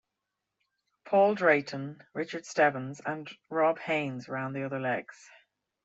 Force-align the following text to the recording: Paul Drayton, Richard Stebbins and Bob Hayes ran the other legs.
Paul 1.05 1.35
Drayton, 1.35 2.01
Richard 2.15 2.47
Stebbins 2.47 3.01
and 3.05 3.29
Bob 3.51 3.77
Hayes 3.77 4.27
ran 4.27 4.51
the 4.53 4.63
other 4.65 4.79
legs. 4.79 5.29